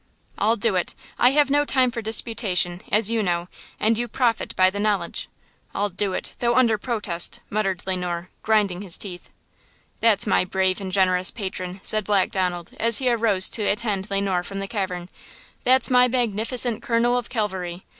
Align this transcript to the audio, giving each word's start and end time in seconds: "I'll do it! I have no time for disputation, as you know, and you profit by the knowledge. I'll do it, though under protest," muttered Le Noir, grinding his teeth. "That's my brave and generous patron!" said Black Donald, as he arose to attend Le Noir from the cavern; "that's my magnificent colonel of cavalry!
"I'll 0.39 0.55
do 0.55 0.75
it! 0.75 0.95
I 1.19 1.29
have 1.29 1.51
no 1.51 1.63
time 1.63 1.91
for 1.91 2.01
disputation, 2.01 2.81
as 2.91 3.11
you 3.11 3.21
know, 3.21 3.49
and 3.79 3.99
you 3.99 4.07
profit 4.07 4.55
by 4.55 4.71
the 4.71 4.79
knowledge. 4.79 5.29
I'll 5.75 5.89
do 5.89 6.13
it, 6.13 6.33
though 6.39 6.55
under 6.55 6.79
protest," 6.79 7.39
muttered 7.51 7.83
Le 7.85 7.95
Noir, 7.95 8.31
grinding 8.41 8.81
his 8.81 8.97
teeth. 8.97 9.29
"That's 9.99 10.25
my 10.25 10.43
brave 10.43 10.81
and 10.81 10.91
generous 10.91 11.29
patron!" 11.29 11.81
said 11.83 12.03
Black 12.03 12.31
Donald, 12.31 12.71
as 12.79 12.97
he 12.97 13.11
arose 13.11 13.47
to 13.51 13.61
attend 13.61 14.09
Le 14.09 14.19
Noir 14.21 14.41
from 14.41 14.57
the 14.57 14.67
cavern; 14.67 15.07
"that's 15.65 15.91
my 15.91 16.07
magnificent 16.07 16.81
colonel 16.81 17.15
of 17.15 17.29
cavalry! 17.29 17.85